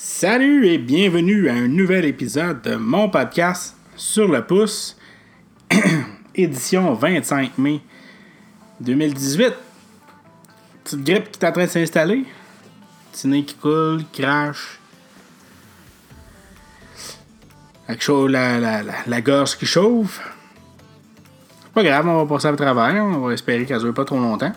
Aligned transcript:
Salut 0.00 0.68
et 0.68 0.78
bienvenue 0.78 1.48
à 1.48 1.54
un 1.54 1.66
nouvel 1.66 2.04
épisode 2.04 2.62
de 2.62 2.76
mon 2.76 3.08
podcast 3.08 3.74
Sur 3.96 4.28
le 4.28 4.46
pouce, 4.46 4.96
édition 6.36 6.94
25 6.94 7.58
mai 7.58 7.80
2018. 8.78 9.54
Petite 10.84 11.02
grippe 11.04 11.32
qui 11.32 11.44
est 11.44 11.48
en 11.48 11.50
train 11.50 11.64
de 11.64 11.70
s'installer. 11.70 12.24
Petit 13.10 13.26
nez 13.26 13.44
qui 13.44 13.56
coule, 13.56 14.04
crache. 14.12 14.78
La, 17.88 18.60
la, 18.60 18.84
la, 18.84 18.94
la 19.04 19.20
gorge 19.20 19.56
qui 19.58 19.66
chauffe. 19.66 20.20
Pas 21.74 21.82
grave, 21.82 22.06
on 22.06 22.22
va 22.24 22.34
passer 22.36 22.46
à 22.46 22.52
travers. 22.54 23.04
On 23.04 23.18
va 23.18 23.32
espérer 23.32 23.66
qu'elle 23.66 23.80
dure 23.80 23.94
pas 23.94 24.04
trop 24.04 24.20
longtemps. 24.20 24.52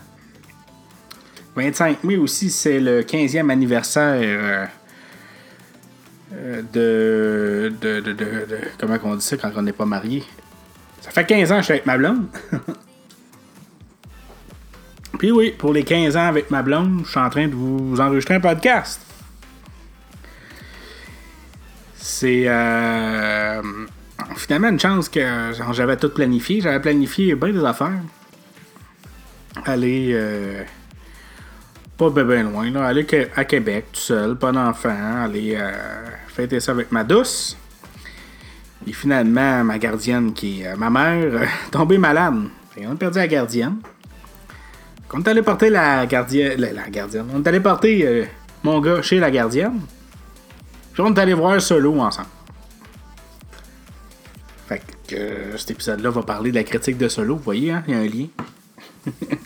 25 1.56 2.04
mai 2.04 2.18
aussi, 2.18 2.52
c'est 2.52 2.80
le 2.80 3.02
15e 3.02 3.50
anniversaire 3.50 4.22
euh, 4.22 4.66
de, 6.32 7.74
de, 7.82 8.00
de, 8.00 8.00
de, 8.00 8.14
de- 8.14 8.46
Comment 8.80 8.98
on 9.04 9.16
dit 9.16 9.26
ça 9.26 9.38
quand 9.38 9.52
on 9.56 9.62
n'est 9.62 9.74
pas 9.74 9.86
marié? 9.86 10.24
Ça 11.02 11.12
fait 11.12 11.26
15 11.26 11.52
ans 11.52 11.56
que 11.56 11.62
je 11.62 11.66
suis 11.66 11.74
avec 11.74 11.86
ma 11.86 11.98
blonde. 11.98 12.28
Puis 15.20 15.32
oui, 15.32 15.52
pour 15.58 15.74
les 15.74 15.84
15 15.84 16.16
ans 16.18 16.28
avec 16.28 16.50
ma 16.52 16.64
blonde, 16.64 17.02
je 17.06 17.10
suis 17.12 17.20
en 17.20 17.30
train 17.30 17.48
de 17.48 17.54
vous 17.54 18.00
enregistrer 18.00 18.36
un 18.36 18.40
podcast. 18.40 19.02
C'est 21.98 22.44
euh, 22.48 23.62
finalement 24.36 24.70
une 24.70 24.80
chance 24.80 25.10
que 25.10 25.52
j'avais 25.74 25.98
tout 25.98 26.10
planifié. 26.10 26.62
J'avais 26.62 26.80
planifié 26.80 27.36
bien 27.36 27.50
des 27.50 27.64
affaires. 27.64 28.00
Aller 29.66 30.12
euh, 30.14 30.64
pas 32.10 32.24
ben 32.24 32.52
loin, 32.52 32.72
là. 32.72 32.88
aller 32.88 33.06
à 33.36 33.46
Québec 33.46 33.86
tout 33.94 34.00
seul, 34.00 34.36
pas 34.36 34.52
d'enfant, 34.52 35.24
aller 35.24 35.56
euh, 35.56 35.72
fêter 36.30 36.60
ça 36.60 36.72
avec 36.72 36.92
ma 36.92 37.04
douce. 37.04 37.56
Et 38.88 38.94
finalement, 38.94 39.64
ma 39.64 39.78
gardienne, 39.78 40.34
qui 40.34 40.62
est 40.62 40.68
euh, 40.70 40.76
ma 40.76 40.90
mère, 40.90 41.24
euh, 41.24 41.46
tombée 41.72 42.00
malade. 42.00 42.46
Qu'on 42.76 42.94
a 42.94 42.96
perdu 42.96 43.20
la 43.20 43.28
gardienne. 43.28 43.76
Quand 45.08 45.20
on 45.20 45.22
est 45.22 45.30
allé 45.30 45.42
porter 45.44 45.70
la 45.70 46.08
gardienne. 46.08 46.60
La, 46.60 46.90
gardienne. 46.90 47.28
On 47.36 47.44
est 47.44 47.48
allé 47.48 47.60
porter 47.60 48.28
mon 48.64 48.80
gars 48.80 49.04
chez 49.04 49.20
la 49.20 49.30
gardienne. 49.30 49.82
Puis 50.94 51.04
on 51.04 51.14
est 51.14 51.20
allé 51.20 51.36
voir 51.36 51.62
Solo 51.62 52.00
ensemble. 52.00 52.30
Fait 54.68 54.82
que 55.08 55.56
cet 55.58 55.72
épisode-là 55.72 56.10
va 56.10 56.24
parler 56.24 56.50
de 56.50 56.56
la 56.56 56.64
critique 56.64 56.98
de 56.98 57.08
Solo. 57.10 57.36
Vous 57.36 57.44
voyez, 57.44 57.72
hein? 57.72 57.84
il 57.88 57.94
y 57.94 57.98
a 57.98 58.00
un 58.00 58.08
lien. 58.08 58.28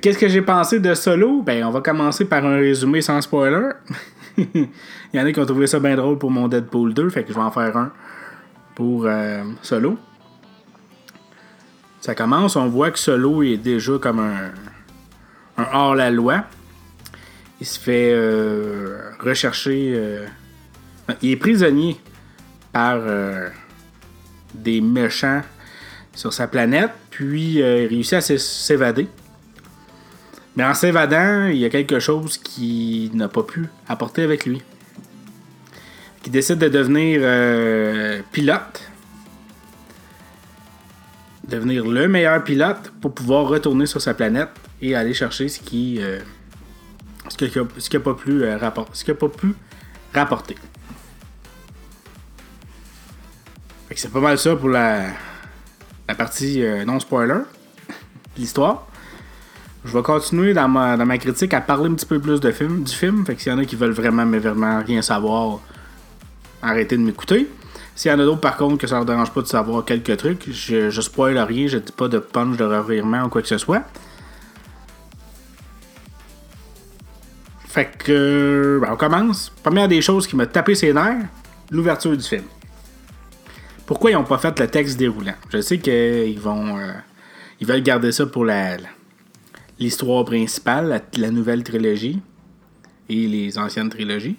Qu'est-ce 0.00 0.18
que 0.18 0.28
j'ai 0.28 0.42
pensé 0.42 0.80
de 0.80 0.94
Solo? 0.94 1.42
Ben, 1.42 1.64
on 1.64 1.70
va 1.70 1.80
commencer 1.82 2.24
par 2.24 2.44
un 2.46 2.56
résumé 2.56 3.02
sans 3.02 3.20
spoiler. 3.20 3.70
il 4.38 4.68
y 5.12 5.20
en 5.20 5.26
a 5.26 5.32
qui 5.32 5.40
ont 5.40 5.44
trouvé 5.46 5.66
ça 5.66 5.78
bien 5.80 5.96
drôle 5.96 6.18
pour 6.18 6.30
mon 6.30 6.48
Deadpool 6.48 6.94
2, 6.94 7.10
fait 7.10 7.24
que 7.24 7.28
je 7.28 7.34
vais 7.34 7.40
en 7.44 7.50
faire 7.50 7.76
un 7.76 7.92
pour 8.74 9.04
euh, 9.06 9.42
Solo. 9.60 9.98
Ça 12.00 12.14
commence, 12.14 12.56
on 12.56 12.66
voit 12.68 12.90
que 12.90 12.98
Solo 12.98 13.42
est 13.42 13.58
déjà 13.58 13.92
comme 14.00 14.18
un, 14.18 14.50
un 15.58 15.66
hors-la-loi. 15.72 16.44
Il 17.60 17.66
se 17.66 17.78
fait 17.78 18.12
euh, 18.14 19.10
rechercher. 19.20 19.92
euh, 19.94 20.26
il 21.20 21.32
est 21.32 21.36
prisonnier 21.36 22.00
par 22.72 22.96
euh, 23.00 23.50
des 24.54 24.80
méchants 24.80 25.42
sur 26.14 26.32
sa 26.32 26.48
planète, 26.48 26.90
puis 27.10 27.56
il 27.58 27.62
réussit 27.62 28.14
à 28.14 28.20
s'é- 28.22 28.38
s'évader. 28.38 29.06
Mais 30.56 30.64
en 30.64 30.74
s'évadant, 30.74 31.46
il 31.46 31.56
y 31.56 31.64
a 31.64 31.70
quelque 31.70 31.98
chose 31.98 32.36
qu'il 32.36 33.16
n'a 33.16 33.28
pas 33.28 33.42
pu 33.42 33.68
apporter 33.88 34.22
avec 34.22 34.44
lui. 34.44 34.62
Il 36.26 36.30
décide 36.30 36.58
de 36.58 36.68
devenir 36.68 37.20
euh, 37.22 38.20
pilote. 38.32 38.90
Devenir 41.48 41.86
le 41.86 42.06
meilleur 42.06 42.44
pilote 42.44 42.92
pour 43.00 43.14
pouvoir 43.14 43.46
retourner 43.48 43.86
sur 43.86 44.00
sa 44.00 44.14
planète 44.14 44.50
et 44.80 44.94
aller 44.94 45.14
chercher 45.14 45.48
ce 45.48 45.58
qui. 45.58 45.98
euh, 46.00 46.20
ce 47.28 47.36
qu'il 47.36 47.46
a, 47.58 47.64
ce 47.78 47.88
qu'il 47.88 47.96
a 47.98 48.02
pas 48.02 48.14
pu, 48.14 48.42
euh, 48.42 48.58
pas 48.58 49.28
pu 49.28 49.54
rapporter. 50.12 50.56
C'est 53.94 54.10
pas 54.10 54.20
mal 54.20 54.38
ça 54.38 54.56
pour 54.56 54.68
la, 54.70 55.06
la 56.08 56.14
partie 56.14 56.64
non 56.86 56.98
spoiler 56.98 57.34
de 57.34 58.40
l'histoire. 58.40 58.86
Je 59.84 59.96
vais 59.96 60.02
continuer 60.02 60.54
dans 60.54 60.68
ma, 60.68 60.96
dans 60.96 61.06
ma 61.06 61.18
critique 61.18 61.52
à 61.54 61.60
parler 61.60 61.90
un 61.90 61.94
petit 61.94 62.06
peu 62.06 62.20
plus 62.20 62.40
de 62.40 62.52
film, 62.52 62.84
du 62.84 62.92
film. 62.92 63.26
Fait 63.26 63.34
que 63.34 63.42
s'il 63.42 63.52
y 63.52 63.54
en 63.54 63.58
a 63.58 63.64
qui 63.64 63.76
veulent 63.76 63.90
vraiment, 63.92 64.24
mais 64.24 64.38
vraiment 64.38 64.80
rien 64.80 65.02
savoir, 65.02 65.58
arrêtez 66.62 66.96
de 66.96 67.02
m'écouter. 67.02 67.48
S'il 67.94 68.10
y 68.10 68.14
en 68.14 68.18
a 68.20 68.24
d'autres, 68.24 68.40
par 68.40 68.56
contre, 68.56 68.78
que 68.78 68.86
ça 68.86 68.96
leur 68.96 69.04
dérange 69.04 69.32
pas 69.32 69.42
de 69.42 69.46
savoir 69.46 69.84
quelques 69.84 70.16
trucs, 70.16 70.50
je, 70.50 70.88
je 70.88 71.00
spoil 71.00 71.36
rien, 71.38 71.66
je 71.66 71.78
dis 71.78 71.92
pas 71.92 72.08
de 72.08 72.18
punch, 72.18 72.56
de 72.56 72.64
revirement 72.64 73.24
ou 73.24 73.28
quoi 73.28 73.42
que 73.42 73.48
ce 73.48 73.58
soit. 73.58 73.82
Fait 77.66 77.90
que, 77.98 78.78
ben, 78.82 78.90
on 78.92 78.96
commence. 78.96 79.50
Première 79.62 79.88
des 79.88 80.00
choses 80.00 80.26
qui 80.26 80.36
m'a 80.36 80.46
tapé 80.46 80.74
ses 80.74 80.92
nerfs, 80.92 81.26
l'ouverture 81.70 82.16
du 82.16 82.22
film. 82.22 82.44
Pourquoi 83.84 84.10
ils 84.10 84.14
n'ont 84.14 84.24
pas 84.24 84.38
fait 84.38 84.58
le 84.60 84.68
texte 84.68 84.96
déroulant? 84.96 85.34
Je 85.50 85.60
sais 85.60 85.78
qu'ils 85.78 86.38
vont. 86.38 86.78
euh, 86.78 86.92
ils 87.60 87.66
veulent 87.66 87.82
garder 87.82 88.12
ça 88.12 88.26
pour 88.26 88.44
la, 88.44 88.76
l'histoire 89.82 90.24
principale, 90.24 90.88
la, 90.88 91.00
la 91.20 91.30
nouvelle 91.30 91.64
trilogie 91.64 92.20
et 93.08 93.26
les 93.26 93.58
anciennes 93.58 93.90
trilogies. 93.90 94.36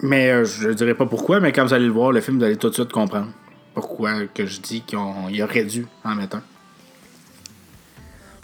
Mais 0.00 0.30
euh, 0.30 0.44
je 0.44 0.68
ne 0.68 0.74
dirais 0.74 0.94
pas 0.94 1.06
pourquoi, 1.06 1.38
mais 1.38 1.52
quand 1.52 1.64
vous 1.64 1.72
allez 1.72 1.86
le 1.86 1.92
voir, 1.92 2.10
le 2.10 2.20
film, 2.20 2.38
vous 2.38 2.44
allez 2.44 2.56
tout 2.56 2.68
de 2.68 2.74
suite 2.74 2.90
comprendre 2.90 3.28
pourquoi 3.74 4.26
que 4.26 4.44
je 4.44 4.60
dis 4.60 4.82
qu'il 4.82 4.98
aurait 4.98 5.64
dû 5.64 5.86
en 6.04 6.14
mettre 6.16 6.36
un. 6.36 6.42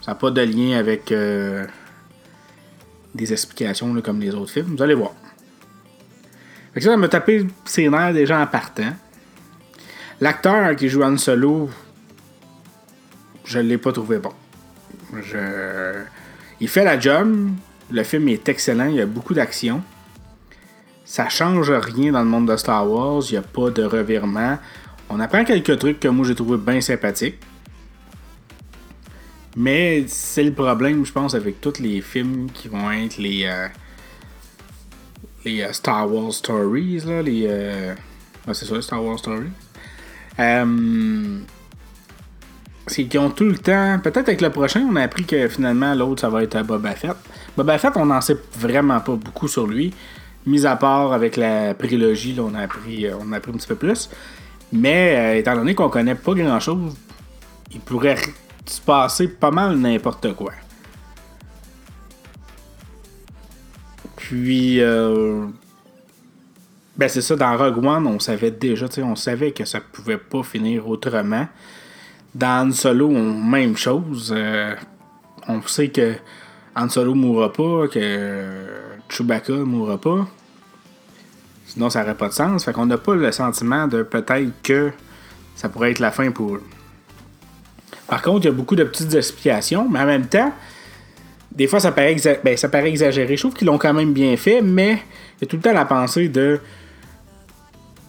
Ça 0.01 0.13
n'a 0.13 0.15
pas 0.15 0.31
de 0.31 0.41
lien 0.41 0.79
avec 0.79 1.11
euh, 1.11 1.67
des 3.15 3.33
explications 3.33 4.01
comme 4.01 4.21
les 4.21 4.35
autres 4.35 4.53
films. 4.53 4.77
Vous 4.77 4.83
allez 4.83 4.95
voir. 4.95 5.13
Fait 6.73 6.81
que 6.81 6.87
ça, 6.87 6.97
m'a 6.97 7.09
tapé 7.09 7.47
ses 7.65 7.89
nerfs 7.89 8.15
déjà 8.15 8.41
en 8.41 8.47
partant. 8.47 8.93
L'acteur 10.21 10.77
qui 10.77 10.89
joue 10.89 11.03
Han 11.03 11.17
Solo, 11.17 11.69
je 13.45 13.59
l'ai 13.59 13.79
pas 13.79 13.93
trouvé 13.93 14.19
bon. 14.19 14.33
Je... 15.23 16.03
Il 16.61 16.69
fait 16.69 16.85
la 16.85 16.99
job. 16.99 17.51
Le 17.91 18.03
film 18.03 18.29
est 18.29 18.49
excellent. 18.49 18.87
Il 18.87 18.97
y 18.97 19.01
a 19.01 19.07
beaucoup 19.07 19.35
d'action. 19.35 19.83
Ça 21.05 21.29
change 21.29 21.71
rien 21.71 22.13
dans 22.13 22.23
le 22.23 22.29
monde 22.29 22.51
de 22.51 22.57
Star 22.57 22.89
Wars. 22.91 23.23
Il 23.29 23.33
n'y 23.33 23.39
a 23.39 23.43
pas 23.43 23.71
de 23.71 23.83
revirement. 23.83 24.59
On 25.09 25.21
apprend 25.21 25.45
quelques 25.45 25.79
trucs 25.79 26.01
que 26.01 26.09
moi 26.09 26.27
j'ai 26.27 26.35
trouvé 26.35 26.59
bien 26.59 26.81
sympathiques. 26.81 27.39
Mais 29.57 30.05
c'est 30.07 30.45
le 30.45 30.53
problème, 30.53 31.05
je 31.05 31.13
pense, 31.13 31.35
avec 31.35 31.61
tous 31.61 31.81
les 31.81 32.01
films 32.01 32.49
qui 32.53 32.69
vont 32.69 32.93
être 32.93 33.17
les, 33.17 33.45
euh, 33.45 33.67
les 35.45 35.63
euh, 35.63 35.73
Star 35.73 36.13
Wars 36.13 36.33
Stories. 36.33 37.01
Là, 37.07 37.23
les, 37.23 37.47
euh, 37.49 37.95
ouais, 38.47 38.55
c'est 38.55 38.67
ça, 38.67 38.81
Star 38.81 39.03
Wars 39.03 39.19
Stories. 39.19 39.51
Euh, 40.39 41.39
c'est 42.89 43.05
qu'ils 43.05 43.21
ont 43.21 43.31
tout 43.31 43.45
le 43.45 43.59
temps. 43.59 43.99
Peut-être 44.03 44.29
avec 44.29 44.41
le 44.41 44.51
prochain, 44.51 44.87
on 44.91 44.97
a 44.97 45.03
appris 45.03 45.25
que 45.25 45.49
finalement 45.49 45.95
l'autre, 45.95 46.21
ça 46.21 46.29
va 46.29 46.43
être 46.43 46.63
Boba 46.63 46.93
Fett. 46.93 47.17
Boba 47.57 47.79
Fett, 47.79 47.93
on 47.97 48.07
n'en 48.07 48.21
sait 48.21 48.37
vraiment 48.59 49.01
pas 49.01 49.15
beaucoup 49.15 49.49
sur 49.49 49.67
lui. 49.67 49.95
Mis 50.47 50.67
à 50.67 50.77
part 50.77 51.13
avec 51.13 51.37
la 51.37 51.75
prélogie, 51.75 52.35
là, 52.35 52.43
on, 52.45 52.55
a 52.55 52.61
appris, 52.61 53.07
euh, 53.07 53.17
on 53.21 53.33
a 53.33 53.37
appris 53.37 53.53
un 53.53 53.57
petit 53.57 53.69
peu 53.69 53.75
plus. 53.75 54.09
Mais 54.73 55.17
euh, 55.17 55.39
étant 55.39 55.55
donné 55.55 55.75
qu'on 55.75 55.89
connaît 55.89 56.15
pas 56.15 56.35
grand 56.35 56.61
chose, 56.61 56.95
il 57.73 57.81
pourrait 57.81 58.17
se 58.67 58.81
passer 58.81 59.29
pas 59.29 59.51
mal 59.51 59.77
n'importe 59.77 60.35
quoi. 60.35 60.53
Puis, 64.17 64.81
euh, 64.81 65.47
ben 66.97 67.09
c'est 67.09 67.23
ça, 67.23 67.37
dans 67.37 67.57
Rogue 67.57 67.85
One, 67.85 68.07
on 68.07 68.19
savait 68.19 68.51
déjà, 68.51 68.87
on 68.99 69.17
savait 69.17 69.53
que 69.53 69.65
ça 69.65 69.81
pouvait 69.81 70.19
pas 70.19 70.43
finir 70.43 70.89
autrement. 70.89 71.47
Dans 72.35 72.69
Han 72.69 72.73
Solo, 72.73 73.09
on- 73.09 73.35
même 73.35 73.77
chose. 73.77 74.33
euh, 74.37 74.75
on 75.49 75.61
sait 75.63 75.89
que 75.89 76.15
Han 76.77 76.89
Solo 76.89 77.15
mourra 77.15 77.53
pas, 77.53 77.89
que 77.89 78.67
Chewbacca 79.09 79.53
mourra 79.55 79.99
pas. 79.99 80.29
Sinon, 81.67 81.91
ça 81.91 82.01
n'aurait 82.01 82.15
pas 82.17 82.29
de 82.29 82.33
sens. 82.35 82.65
Fait 82.65 82.73
qu'on 82.73 82.87
n'a 82.87 82.99
pas 82.99 83.15
le 83.15 83.31
sentiment 83.33 83.87
de 83.89 84.03
peut-être 84.03 84.53
que 84.63 84.91
ça 85.57 85.69
pourrait 85.69 85.91
être 85.91 85.99
la 85.99 86.11
fin 86.11 86.31
pour 86.31 86.55
eux. 86.57 86.63
Par 88.07 88.23
contre, 88.23 88.45
il 88.45 88.45
y 88.47 88.49
a 88.49 88.53
beaucoup 88.53 88.77
de 88.77 88.85
petites 88.85 89.13
explications, 89.15 89.89
mais 89.89 89.99
en 90.01 90.07
même 90.07 90.27
temps, 90.27 90.53
des 91.53 91.67
fois, 91.67 91.81
ça 91.81 91.93
paraît, 91.93 92.17
ben, 92.45 92.57
ça 92.57 92.69
paraît 92.69 92.89
exagéré. 92.89 93.37
Je 93.37 93.43
trouve 93.43 93.55
qu'ils 93.55 93.67
l'ont 93.67 93.79
quand 93.79 93.93
même 93.93 94.13
bien 94.13 94.37
fait, 94.37 94.63
mais 94.63 95.03
il 95.37 95.43
y 95.43 95.45
a 95.45 95.47
tout 95.47 95.57
le 95.57 95.63
temps 95.63 95.73
la 95.73 95.85
pensée 95.85 96.29
de. 96.29 96.61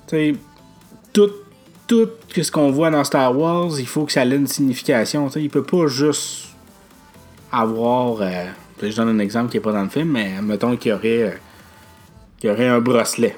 Tu 0.08 0.16
sais, 0.16 0.36
tout, 1.12 1.30
tout 1.90 2.08
ce 2.40 2.52
qu'on 2.52 2.70
voit 2.70 2.92
dans 2.92 3.04
Star 3.04 3.36
Wars, 3.38 3.72
il 3.80 3.88
faut 3.88 4.06
que 4.06 4.12
ça 4.12 4.24
ait 4.24 4.30
une 4.30 4.46
signification. 4.46 5.26
Tu 5.28 5.34
sais, 5.34 5.42
il 5.42 5.50
peut 5.50 5.64
pas 5.64 5.88
juste 5.88 6.50
avoir. 7.52 8.22
euh, 8.22 8.46
je 8.82 8.96
donne 8.96 9.10
un 9.10 9.20
exemple 9.20 9.50
qui 9.50 9.58
n'est 9.58 9.64
pas 9.64 9.74
dans 9.74 9.84
le 9.84 9.90
film, 9.90 10.12
mais 10.12 10.40
mettons 10.42 10.78
qu'il 10.78 10.92
y 10.92 10.94
aurait, 10.94 11.40
qu'il 12.38 12.50
y 12.50 12.54
aurait 12.54 12.68
un 12.68 12.80
bracelet. 12.80 13.36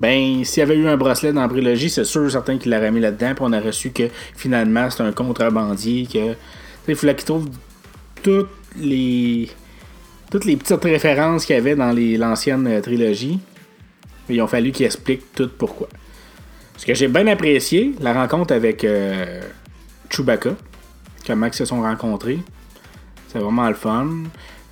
Ben, 0.00 0.44
s'il 0.44 0.60
y 0.60 0.62
avait 0.62 0.76
eu 0.76 0.88
un 0.88 0.96
bracelet 0.96 1.32
dans 1.32 1.40
la 1.40 1.48
prélogie, 1.48 1.88
c'est 1.88 2.04
sûr 2.04 2.30
certain 2.30 2.58
qu'il 2.58 2.72
l'aurait 2.72 2.90
mis 2.90 3.00
là-dedans, 3.00 3.34
puis 3.34 3.44
on 3.46 3.52
aurait 3.52 3.72
su 3.72 3.90
que 3.90 4.08
finalement 4.36 4.90
c'est 4.90 5.02
un 5.02 5.12
contrebandier, 5.12 6.06
que. 6.06 6.34
Il 6.88 6.96
fallait 6.96 7.14
qu'il 7.14 7.26
trouve 7.26 7.48
toutes 8.22 8.48
les. 8.76 9.48
Toutes 10.30 10.44
les 10.44 10.56
petites 10.56 10.82
références 10.82 11.46
qu'il 11.46 11.54
y 11.54 11.58
avait 11.58 11.76
dans 11.76 11.94
l'ancienne 11.96 12.66
euh, 12.66 12.80
trilogie. 12.80 13.38
Il 14.28 14.42
ont 14.42 14.46
fallu 14.46 14.72
qu'il 14.72 14.84
explique 14.84 15.32
tout 15.32 15.48
pourquoi. 15.56 15.88
Ce 16.78 16.86
que 16.86 16.94
j'ai 16.94 17.08
bien 17.08 17.26
apprécié, 17.26 17.92
la 18.00 18.14
rencontre 18.14 18.54
avec 18.54 18.84
euh, 18.84 19.42
Chewbacca, 20.10 20.50
comment 21.26 21.46
ils 21.46 21.52
se 21.52 21.64
sont 21.64 21.82
rencontrés. 21.82 22.38
C'est 23.26 23.40
vraiment 23.40 23.68
le 23.68 23.74
fun. 23.74 24.08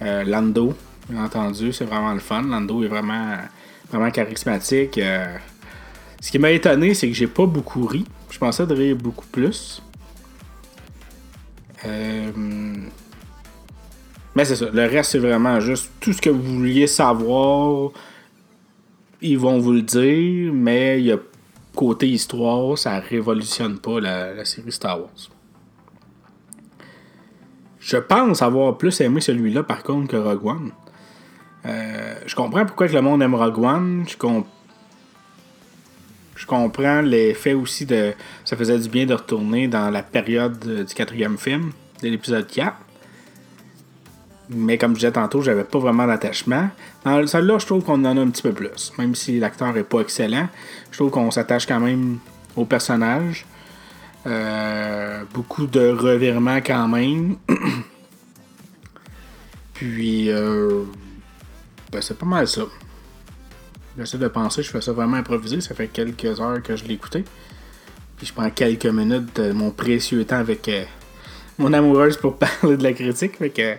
Euh, 0.03 0.23
Lando, 0.23 0.73
bien 1.09 1.25
entendu, 1.25 1.73
c'est 1.73 1.85
vraiment 1.85 2.15
le 2.15 2.21
fun. 2.21 2.43
Lando 2.43 2.85
est 2.85 2.89
vraiment 2.89 3.35
vraiment 3.91 4.11
charismatique. 4.13 4.99
Euh, 4.99 5.37
ce 6.21 6.31
qui 6.31 6.39
m'a 6.39 6.53
étonné, 6.53 6.95
c'est 6.95 7.09
que 7.09 7.15
j'ai 7.15 7.27
pas 7.27 7.45
beaucoup 7.45 7.85
ri. 7.87 8.05
Je 8.31 8.39
pensais 8.39 8.65
de 8.67 8.75
rire 8.75 8.95
beaucoup 8.95 9.27
plus. 9.27 9.83
Mais 14.35 14.45
c'est 14.45 14.57
ça. 14.57 14.67
Le 14.73 14.87
reste, 14.87 15.11
c'est 15.11 15.19
vraiment 15.19 15.59
juste 15.59 15.91
tout 15.99 16.13
ce 16.13 16.23
que 16.23 16.31
vous 16.31 16.59
vouliez 16.59 16.87
savoir. 16.87 17.91
Ils 19.21 19.39
vont 19.39 19.59
vous 19.59 19.73
le 19.73 19.83
dire, 19.83 20.53
mais 20.53 21.01
il 21.01 21.07
y 21.07 21.13
a 21.13 21.19
côté 21.77 22.09
histoire, 22.09 22.77
ça 22.77 22.99
révolutionne 22.99 23.79
pas 23.79 24.01
la, 24.01 24.45
série 24.45 24.73
Star 24.73 24.99
Wars. 24.99 25.31
Je 27.79 27.99
pense 27.99 28.43
avoir 28.43 28.77
plus 28.77 29.01
aimé 29.01 29.21
celui-là 29.21 29.63
par 29.63 29.85
contre 29.85 30.09
que 30.09 30.17
Rogue 30.17 30.45
One. 30.45 30.73
Euh, 31.67 32.15
je 32.27 32.35
comprends 32.35 32.67
pourquoi 32.67 32.89
que 32.89 32.95
le 32.95 33.03
monde 33.03 33.23
aime 33.23 33.35
Rogue 33.35 33.59
One. 33.59 34.05
Je, 34.09 34.17
je 36.35 36.47
comprends 36.47 37.03
l'effet 37.03 37.55
aussi 37.55 37.87
de. 37.87 38.13
Ça 38.45 38.57
faisait 38.57 38.79
du 38.79 38.89
bien 38.89 39.07
de 39.07 39.15
retourner 39.15 39.69
dans 39.69 39.91
la 39.91 40.03
période 40.03 40.59
du 40.59 40.95
quatrième 40.95 41.39
film, 41.39 41.71
de 42.03 42.09
l'épisode 42.09 42.49
4. 42.49 42.77
Mais 44.49 44.79
comme 44.79 44.93
je 44.93 45.01
disais 45.01 45.13
tantôt, 45.13 45.43
j'avais 45.43 45.65
pas 45.65 45.79
vraiment 45.79 46.07
d'attachement. 46.07 46.69
Celle-là, 47.05 47.59
je 47.59 47.67
trouve 47.67 47.83
qu'on 47.83 48.05
en 48.05 48.17
a 48.17 48.21
un 48.21 48.29
petit 48.29 48.43
peu 48.43 48.53
plus. 48.53 48.93
Même 48.99 49.15
si 49.15 49.41
l'acteur 49.41 49.77
est 49.77 49.85
pas 49.85 50.01
excellent, 50.01 50.49
je 50.91 50.99
trouve 50.99 51.11
qu'on 51.11 51.31
s'attache 51.31 51.67
quand 51.67 51.81
même 51.81 52.19
au 52.55 52.65
personnage. 52.65 53.45
Euh, 54.27 55.23
beaucoup 55.33 55.67
de 55.67 55.89
revirements 55.91 56.59
quand 56.59 56.89
même. 56.89 57.37
Puis, 59.75 60.31
euh, 60.31 60.85
ben, 61.93 62.01
c'est 62.01 62.19
pas 62.19 62.27
mal 62.27 62.49
ça. 62.49 62.63
J'essaie 63.99 64.19
de 64.19 64.29
penser, 64.29 64.63
je 64.63 64.71
fais 64.71 64.81
ça 64.81 64.93
vraiment 64.93 65.17
improvisé. 65.17 65.61
Ça 65.61 65.75
fait 65.75 65.89
quelques 65.89 66.41
heures 66.41 66.63
que 66.63 66.77
je 66.77 66.85
écouté. 66.85 67.25
Puis 68.17 68.27
je 68.27 68.33
prends 68.33 68.51
quelques 68.51 68.87
minutes 68.87 69.37
de 69.37 69.53
mon 69.53 69.71
précieux 69.71 70.25
temps 70.25 70.37
avec 70.37 70.69
euh, 70.69 70.85
mon 71.59 71.73
amoureuse 71.73 72.17
pour 72.17 72.37
parler 72.39 72.77
de 72.77 72.83
la 72.83 72.93
critique. 72.93 73.37
Fait 73.37 73.51
que 73.51 73.77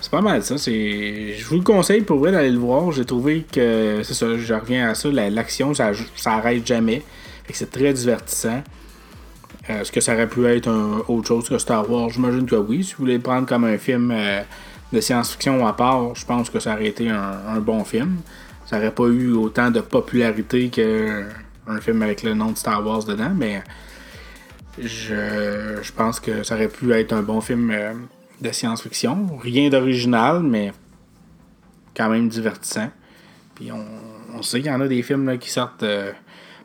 c'est 0.00 0.10
pas 0.10 0.20
mal 0.20 0.42
ça. 0.42 0.56
Je 0.56 1.44
vous 1.44 1.56
le 1.56 1.62
conseille 1.62 2.02
pour 2.02 2.18
vrai 2.18 2.32
d'aller 2.32 2.50
le 2.50 2.58
voir. 2.58 2.92
J'ai 2.92 3.04
trouvé 3.04 3.44
que 3.50 4.00
c'est 4.02 4.14
ça, 4.14 4.36
je 4.36 4.54
reviens 4.54 4.90
à 4.90 4.94
ça. 4.94 5.08
L'action, 5.10 5.74
ça, 5.74 5.90
ça 6.16 6.34
arrête 6.34 6.66
jamais. 6.66 7.02
C'est 7.52 7.70
très 7.70 7.92
divertissant. 7.92 8.62
Euh, 9.70 9.80
est-ce 9.80 9.92
que 9.92 10.00
ça 10.00 10.14
aurait 10.14 10.28
pu 10.28 10.46
être 10.46 10.70
autre 11.08 11.28
chose 11.28 11.48
que 11.48 11.58
Star 11.58 11.90
Wars? 11.90 12.10
J'imagine 12.10 12.46
que 12.46 12.56
oui. 12.56 12.84
Si 12.84 12.92
vous 12.92 13.00
voulez 13.00 13.16
le 13.16 13.22
prendre 13.22 13.46
comme 13.46 13.64
un 13.64 13.78
film 13.78 14.10
euh, 14.10 14.42
de 14.92 15.00
science-fiction 15.00 15.66
à 15.66 15.72
part, 15.72 16.14
je 16.14 16.24
pense 16.24 16.50
que 16.50 16.60
ça 16.60 16.74
aurait 16.74 16.86
été 16.86 17.08
un, 17.10 17.58
bon 17.60 17.84
film. 17.84 18.18
Ça 18.66 18.76
n'aurait 18.76 18.94
pas 18.94 19.06
eu 19.06 19.32
autant 19.32 19.70
de 19.70 19.80
popularité 19.80 20.68
qu'un 20.68 21.80
film 21.80 22.02
avec 22.02 22.22
le 22.22 22.34
nom 22.34 22.52
de 22.52 22.56
Star 22.58 22.86
Wars 22.86 23.04
dedans, 23.04 23.32
mais 23.34 23.62
je, 24.80 25.90
pense 25.96 26.20
que 26.20 26.42
ça 26.42 26.54
aurait 26.54 26.68
pu 26.68 26.92
être 26.92 27.12
un 27.12 27.22
bon 27.22 27.40
film 27.40 27.70
euh, 27.70 27.94
de 28.40 28.52
science-fiction. 28.52 29.36
Rien 29.38 29.68
d'original, 29.68 30.42
mais 30.42 30.72
quand 31.96 32.08
même 32.08 32.28
divertissant. 32.28 32.90
Puis 33.54 33.70
on, 33.72 34.42
sait 34.42 34.60
qu'il 34.60 34.70
y 34.70 34.74
en 34.74 34.80
a 34.80 34.86
des 34.86 35.02
films 35.02 35.36
qui 35.38 35.50
sortent, 35.50 35.82
euh, 35.82 36.12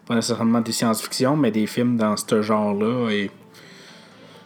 pas 0.06 0.16
nécessairement 0.16 0.62
des 0.62 0.72
science-fiction, 0.72 1.36
mais 1.36 1.50
des 1.50 1.66
films 1.66 1.98
dans 1.98 2.16
ce 2.16 2.42
genre-là. 2.42 3.10
Et 3.10 3.31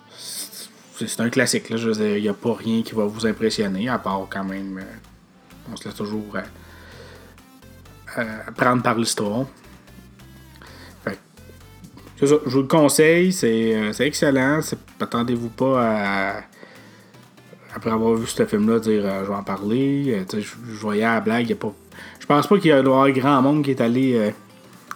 c'est 0.10 1.20
un 1.20 1.30
classique. 1.30 1.70
Là. 1.70 1.78
il 1.78 2.22
n'y 2.22 2.30
a 2.30 2.34
pas 2.34 2.54
rien 2.54 2.82
qui 2.84 2.96
va 2.96 3.06
vous 3.06 3.26
impressionner, 3.26 3.90
à 3.90 4.00
part 4.00 4.28
quand 4.30 4.46
même. 4.46 4.78
Euh, 4.78 5.70
on 5.72 5.76
se 5.76 5.86
laisse 5.86 5.96
toujours 5.96 6.38
euh, 8.18 8.24
prendre 8.56 8.82
par 8.82 8.96
l'histoire. 8.98 9.46
je 12.22 12.34
vous 12.34 12.62
le 12.62 12.68
conseille, 12.68 13.34
c'est 13.34 13.94
excellent. 14.00 14.62
Attendez-vous 15.02 15.50
pas 15.50 15.84
à, 15.84 16.42
après 17.78 17.92
avoir 17.92 18.16
vu 18.16 18.28
ce 18.28 18.46
film-là, 18.46 18.80
dire 18.80 19.04
je 19.24 19.30
vais 19.30 19.36
en 19.36 19.44
parler. 19.44 20.26
je, 20.32 20.80
voyais 20.80 21.04
la 21.04 21.22
blague, 21.22 21.56
je 22.20 22.26
pense 22.26 22.48
pas 22.48 22.58
qu'il 22.58 22.68
y 22.68 22.72
a 22.72 22.78
un 22.78 23.12
grand 23.12 23.42
monde 23.42 23.64
qui 23.64 23.72
est 23.72 23.82
allé 23.82 24.34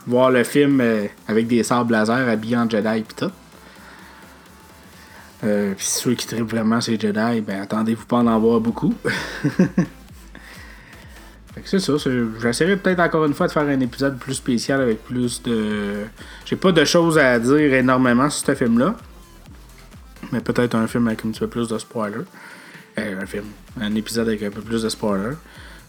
voir 0.05 0.31
le 0.31 0.43
film 0.43 0.83
avec 1.27 1.47
des 1.47 1.63
sables 1.63 1.93
laser 1.93 2.27
habillés 2.27 2.57
en 2.57 2.69
Jedi 2.69 2.99
et 2.99 3.03
tout. 3.15 3.31
Euh, 5.43 5.73
Puis 5.75 5.85
ceux 5.85 6.13
qui 6.13 6.27
tripent 6.27 6.51
vraiment 6.51 6.81
ces 6.81 6.99
Jedi, 6.99 7.41
ben 7.41 7.61
attendez-vous 7.61 8.05
pas 8.05 8.17
en 8.17 8.27
avoir 8.27 8.59
beaucoup. 8.59 8.93
c'est 11.65 11.79
ça. 11.79 11.93
J'essaierai 12.41 12.77
peut-être 12.77 12.99
encore 12.99 13.25
une 13.25 13.33
fois 13.33 13.47
de 13.47 13.51
faire 13.51 13.63
un 13.63 13.79
épisode 13.79 14.19
plus 14.19 14.35
spécial 14.35 14.81
avec 14.81 15.03
plus 15.03 15.41
de. 15.41 16.03
J'ai 16.45 16.55
pas 16.55 16.71
de 16.71 16.85
choses 16.85 17.17
à 17.17 17.39
dire 17.39 17.73
énormément 17.73 18.29
sur 18.29 18.45
ce 18.45 18.55
film-là. 18.55 18.95
Mais 20.31 20.41
peut-être 20.41 20.75
un 20.75 20.85
film 20.87 21.07
avec 21.07 21.25
un 21.25 21.31
petit 21.31 21.39
peu 21.39 21.47
plus 21.47 21.67
de 21.67 21.77
spoilers. 21.77 22.25
Euh, 22.97 23.21
un 23.21 23.25
film. 23.25 23.45
Un 23.79 23.95
épisode 23.95 24.27
avec 24.27 24.43
un 24.43 24.49
peu 24.49 24.61
plus 24.61 24.83
de 24.83 24.89
spoilers. 24.89 25.35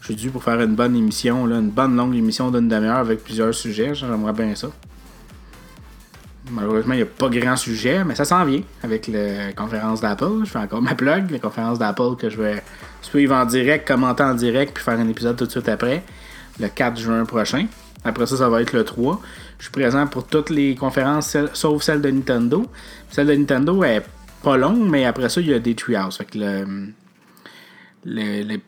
J'ai 0.01 0.15
dû 0.15 0.29
pour 0.29 0.43
faire 0.43 0.59
une 0.61 0.75
bonne 0.75 0.95
émission, 0.95 1.47
une 1.47 1.69
bonne 1.69 1.95
longue 1.95 2.15
émission 2.15 2.51
d'une 2.51 2.67
demi-heure 2.67 2.97
avec 2.97 3.23
plusieurs 3.23 3.53
sujets. 3.53 3.95
J'aimerais 3.95 4.33
bien 4.33 4.53
ça. 4.55 4.67
Malheureusement, 6.51 6.93
il 6.93 6.97
n'y 6.97 7.03
a 7.03 7.07
pas 7.07 7.29
grand 7.29 7.55
sujet, 7.55 8.03
mais 8.03 8.15
ça 8.15 8.25
s'en 8.25 8.43
vient 8.43 8.61
avec 8.83 9.07
la 9.07 9.53
conférence 9.53 10.01
d'Apple. 10.01 10.43
Je 10.43 10.49
fais 10.49 10.59
encore 10.59 10.81
ma 10.81 10.93
plug, 10.93 11.31
la 11.31 11.39
conférence 11.39 11.79
d'Apple 11.79 12.15
que 12.17 12.29
je 12.29 12.41
vais 12.41 12.61
suivre 13.01 13.33
en 13.33 13.45
direct, 13.45 13.87
commenter 13.87 14.23
en 14.23 14.33
direct, 14.33 14.73
puis 14.73 14.83
faire 14.83 14.99
un 14.99 15.07
épisode 15.07 15.37
tout 15.37 15.45
de 15.45 15.51
suite 15.51 15.69
après, 15.69 16.03
le 16.59 16.67
4 16.67 16.99
juin 16.99 17.23
prochain. 17.23 17.67
Après 18.03 18.25
ça, 18.25 18.35
ça 18.35 18.49
va 18.49 18.61
être 18.61 18.73
le 18.73 18.83
3. 18.83 19.21
Je 19.57 19.63
suis 19.63 19.71
présent 19.71 20.05
pour 20.07 20.27
toutes 20.27 20.49
les 20.49 20.75
conférences, 20.75 21.37
sauf 21.53 21.81
celle 21.81 22.01
de 22.01 22.11
Nintendo. 22.11 22.65
Celle 23.09 23.27
de 23.27 23.35
Nintendo 23.35 23.81
est 23.85 24.03
pas 24.43 24.57
longue, 24.57 24.89
mais 24.89 25.05
après 25.05 25.29
ça, 25.29 25.41
il 25.41 25.47
y 25.47 25.53
a 25.53 25.59
des 25.59 25.73
treehouse. 25.73 26.17
Fait 26.17 26.25
que 26.25 26.37
le, 26.37 26.93
le, 28.05 28.59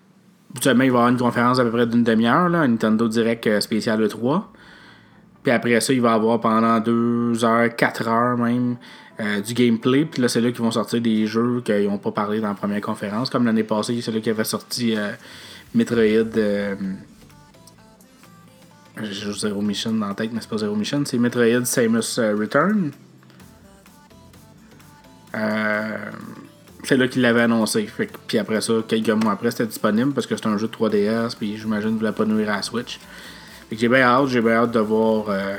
il 0.55 0.73
va 0.73 0.85
y 0.85 0.87
avoir 0.87 1.09
une 1.09 1.17
conférence 1.17 1.59
à 1.59 1.63
peu 1.63 1.71
près 1.71 1.85
d'une 1.85 2.03
demi-heure, 2.03 2.45
un 2.55 2.67
Nintendo 2.67 3.07
Direct 3.07 3.45
euh, 3.47 3.59
spécial 3.59 3.99
le 3.99 4.07
3. 4.07 4.51
Puis 5.43 5.51
après 5.51 5.79
ça, 5.81 5.93
il 5.93 6.01
va 6.01 6.11
y 6.11 6.13
avoir 6.13 6.39
pendant 6.39 6.79
2 6.79 7.43
heures, 7.45 7.75
4 7.75 8.07
heures 8.07 8.37
même 8.37 8.77
euh, 9.19 9.41
du 9.41 9.53
gameplay. 9.53 10.05
Puis 10.05 10.21
là, 10.21 10.27
c'est 10.27 10.41
là 10.41 10.51
qu'ils 10.51 10.61
vont 10.61 10.71
sortir 10.71 11.01
des 11.01 11.27
jeux 11.27 11.61
qu'ils 11.63 11.87
n'ont 11.87 11.97
pas 11.97 12.11
parlé 12.11 12.39
dans 12.39 12.47
la 12.47 12.53
première 12.55 12.81
conférence. 12.81 13.29
Comme 13.29 13.45
l'année 13.45 13.63
passée, 13.63 13.99
c'est 14.01 14.11
là 14.11 14.19
qu'ils 14.19 14.31
avaient 14.31 14.43
sorti 14.43 14.95
euh, 14.97 15.11
Metroid. 15.73 16.37
Euh, 16.37 16.75
J'ai 19.03 19.33
Zero 19.33 19.61
Mission 19.61 19.93
dans 19.93 20.13
tête, 20.13 20.31
mais 20.33 20.41
c'est 20.41 20.49
pas 20.49 20.57
Zero 20.57 20.75
Mission. 20.75 21.03
C'est 21.05 21.17
Metroid 21.19 21.65
Samus 21.65 22.17
Return. 22.17 22.91
C'est 26.83 26.97
là 26.97 27.07
qu'ils 27.07 27.21
l'avaient 27.21 27.41
annoncé. 27.41 27.89
puis 28.27 28.37
après 28.37 28.61
ça, 28.61 28.73
quelques 28.87 29.09
mois 29.09 29.33
après, 29.33 29.51
c'était 29.51 29.65
disponible 29.65 30.13
parce 30.13 30.27
que 30.27 30.35
c'est 30.35 30.47
un 30.47 30.57
jeu 30.57 30.67
de 30.67 30.73
3DS. 30.73 31.35
Puis 31.37 31.57
j'imagine 31.57 31.91
que 31.91 31.95
vous 31.95 32.03
l'avez 32.03 32.15
pas 32.15 32.25
nuire 32.25 32.51
à 32.51 32.57
la 32.57 32.61
Switch 32.61 32.99
j'ai 33.71 33.89
bien 33.89 34.01
hâte, 34.01 34.27
j'ai 34.27 34.41
bien 34.41 34.53
hâte 34.53 34.71
de 34.71 34.79
voir 34.79 35.25
euh, 35.29 35.57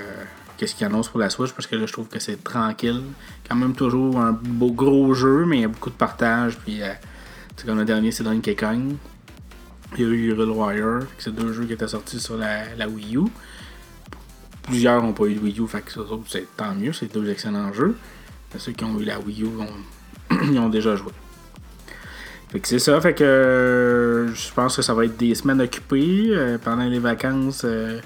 qu'est-ce 0.57 0.75
qu'ils 0.75 0.87
annoncent 0.87 1.11
pour 1.11 1.21
la 1.21 1.31
Switch 1.31 1.53
parce 1.53 1.67
que 1.67 1.77
là 1.77 1.87
je 1.87 1.93
trouve 1.93 2.09
que 2.09 2.19
c'est 2.19 2.43
tranquille. 2.43 3.03
Quand 3.49 3.57
même 3.57 3.75
toujours 3.75 4.19
un 4.19 4.33
beau 4.33 4.73
gros 4.73 5.15
jeu, 5.15 5.45
mais 5.47 5.59
il 5.59 5.63
y 5.63 5.65
a 5.65 5.69
beaucoup 5.69 5.91
de 5.91 5.97
partage. 5.97 6.57
Puis 6.59 6.83
euh, 6.83 6.93
comme 7.65 7.79
le 7.79 7.85
dernier 7.85 8.13
c'est 8.13 8.25
Donkey 8.25 8.55
Kong. 8.55 8.95
Il 9.97 10.03
y 10.03 10.05
a 10.05 10.09
eu 10.09 10.29
Hyrule 10.29 10.51
Warrior, 10.51 11.03
c'est 11.17 11.35
deux 11.35 11.53
jeux 11.53 11.65
qui 11.65 11.73
étaient 11.73 11.89
sortis 11.89 12.21
sur 12.21 12.37
la, 12.37 12.89
Wii 12.89 13.17
U. 13.17 13.21
Plusieurs 14.63 15.01
n'ont 15.01 15.13
pas 15.13 15.27
eu 15.27 15.35
de 15.35 15.41
Wii 15.41 15.61
U, 15.61 15.69
fait 15.69 15.81
que 15.81 15.93
c'est 16.27 16.57
tant 16.57 16.75
mieux, 16.75 16.93
c'est 16.93 17.13
deux 17.13 17.31
excellents 17.31 17.73
jeux. 17.73 17.97
Ceux 18.59 18.73
qui 18.73 18.85
ont 18.85 18.99
eu 18.99 19.05
la 19.05 19.19
Wii 19.19 19.45
U, 19.45 19.49
ils 20.51 20.59
ont 20.59 20.69
déjà 20.69 20.97
joué. 20.97 21.13
Fait 22.49 22.61
que 22.61 22.69
c'est 22.69 22.79
ça, 22.79 23.01
fait 23.01 23.15
que 23.15 23.25
euh, 23.25 24.35
je 24.35 24.53
pense 24.53 24.77
que 24.77 24.83
ça 24.83 24.95
va 24.95 25.05
être 25.05 25.17
des 25.17 25.35
semaines 25.35 25.61
occupées 25.61 26.29
euh, 26.31 26.59
pendant 26.63 26.85
les 26.85 27.01
vacances. 27.01 27.63
Euh, 27.65 28.01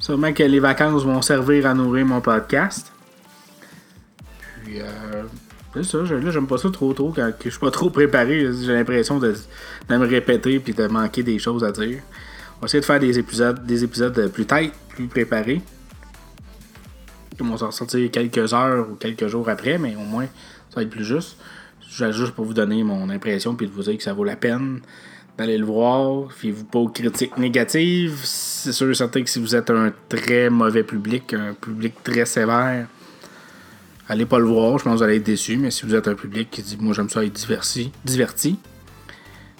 sûrement 0.00 0.32
que 0.32 0.42
les 0.42 0.58
vacances 0.58 1.04
vont 1.04 1.20
servir 1.20 1.66
à 1.66 1.74
nourrir 1.74 2.06
mon 2.06 2.20
podcast. 2.20 2.90
Puis 4.64 4.78
C'est 5.74 5.84
ça, 5.84 5.98
là, 5.98 6.30
j'aime 6.30 6.46
pas 6.46 6.56
ça 6.56 6.70
trop 6.70 6.94
trop 6.94 7.12
quand 7.14 7.30
je 7.44 7.50
suis 7.50 7.60
pas 7.60 7.70
trop 7.70 7.90
préparé. 7.90 8.48
J'ai 8.64 8.72
l'impression 8.72 9.18
de, 9.18 9.34
me 9.90 10.06
répéter 10.06 10.58
puis 10.60 10.72
de 10.72 10.86
manquer 10.86 11.22
des 11.22 11.38
choses 11.38 11.62
à 11.62 11.70
dire. 11.70 12.00
On 12.56 12.60
va 12.62 12.66
essayer 12.66 12.80
de 12.80 12.86
faire 12.86 13.00
des 13.00 13.18
épisodes, 13.18 13.66
des 13.66 13.84
épisodes 13.84 14.28
plus 14.32 14.46
têtes, 14.46 14.72
plus 14.88 15.08
préparés. 15.08 15.60
Ils 17.38 17.44
vont 17.44 17.56
s'en 17.56 17.70
sortir 17.70 18.10
quelques 18.10 18.52
heures 18.52 18.88
ou 18.90 18.94
quelques 18.94 19.26
jours 19.26 19.48
après, 19.48 19.78
mais 19.78 19.96
au 19.96 20.04
moins, 20.04 20.26
ça 20.70 20.76
va 20.76 20.82
être 20.82 20.90
plus 20.90 21.04
juste. 21.04 21.36
Je 21.88 22.10
juste 22.10 22.32
pour 22.32 22.44
vous 22.44 22.54
donner 22.54 22.82
mon 22.82 23.08
impression 23.10 23.54
puis 23.54 23.66
de 23.66 23.72
vous 23.72 23.82
dire 23.82 23.96
que 23.96 24.02
ça 24.02 24.12
vaut 24.12 24.24
la 24.24 24.36
peine 24.36 24.80
d'aller 25.36 25.58
le 25.58 25.64
voir. 25.64 26.32
Fiez-vous 26.32 26.64
pas 26.64 26.78
aux 26.78 26.88
critiques 26.88 27.38
négatives. 27.38 28.20
C'est 28.24 28.72
sûr 28.72 28.94
certain 28.94 29.22
que 29.22 29.30
si 29.30 29.40
vous 29.40 29.54
êtes 29.54 29.70
un 29.70 29.92
très 30.08 30.50
mauvais 30.50 30.82
public, 30.82 31.34
un 31.34 31.54
public 31.54 31.94
très 32.02 32.24
sévère, 32.24 32.86
allez 34.08 34.26
pas 34.26 34.38
le 34.38 34.46
voir. 34.46 34.78
Je 34.78 34.84
pense 34.84 34.94
que 34.94 34.98
vous 34.98 35.02
allez 35.02 35.16
être 35.16 35.24
déçu. 35.24 35.56
Mais 35.56 35.70
si 35.70 35.86
vous 35.86 35.94
êtes 35.94 36.08
un 36.08 36.14
public 36.14 36.50
qui 36.50 36.62
dit 36.62 36.76
moi 36.80 36.94
j'aime 36.94 37.10
ça 37.10 37.24
être 37.24 37.32
diverti, 38.04 38.58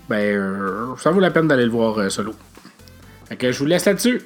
ben 0.09 0.17
euh, 0.17 0.97
ça 0.97 1.11
vaut 1.11 1.21
la 1.21 1.31
peine 1.31 1.49
d'aller 1.49 1.65
le 1.65 1.71
voir 1.71 1.99
euh, 1.99 2.09
solo. 2.09 2.35
Fait 3.27 3.53
je 3.53 3.59
vous 3.59 3.67
laisse 3.67 3.85
là-dessus. 3.85 4.23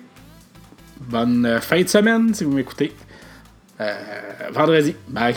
Bonne 1.00 1.58
fin 1.60 1.80
de 1.80 1.88
semaine 1.88 2.34
si 2.34 2.44
vous 2.44 2.52
m'écoutez. 2.52 2.92
Euh, 3.80 4.50
vendredi. 4.52 4.96
Bye. 5.08 5.34